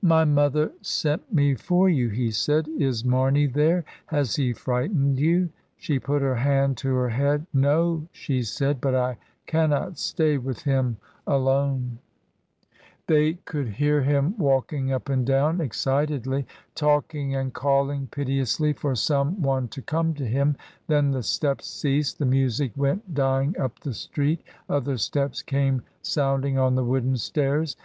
[0.00, 2.66] "My mother sent me for you," he said.
[2.78, 3.84] "Is Marney there?
[4.06, 7.44] Has he frightened you?" She put her hand to her head.
[7.52, 10.96] "No," she said, "but I cannot stay with him
[11.26, 11.98] alone."
[13.04, 13.06] FUNERALIA.
[13.06, 18.72] 245 They could hear him walking up and down ex citedly, talking and calling piteously
[18.72, 20.56] for some one to come to him.
[20.86, 24.40] Then the steps ceased, the music went dying up the street,
[24.70, 27.76] other steps came sound ing on the wooden stairs.